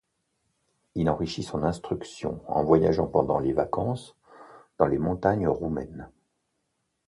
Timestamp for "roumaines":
5.47-6.09